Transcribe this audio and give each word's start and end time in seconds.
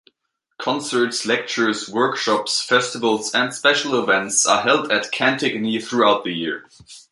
Concerts, 0.57 1.27
lectures, 1.27 1.87
workshops, 1.87 2.59
festivals 2.59 3.35
and 3.35 3.53
special 3.53 4.01
events 4.01 4.47
are 4.47 4.63
held 4.63 4.91
at 4.91 5.11
Cantigny 5.11 5.79
throughout 5.79 6.23
the 6.23 6.33
year. 6.33 6.67